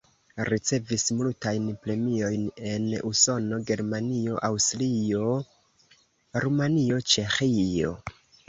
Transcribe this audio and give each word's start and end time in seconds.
Ricevis 0.47 1.03
multajn 1.17 1.67
premiojn 1.83 2.47
en 2.71 2.87
Usono, 3.11 3.61
Germanio, 3.69 4.41
Aŭstrio, 4.49 5.31
Rumanio, 6.47 7.03
Ĉeĥio. 7.15 7.95